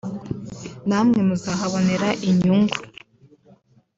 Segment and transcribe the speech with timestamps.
[0.87, 2.79] namwe muzahabonera inyungu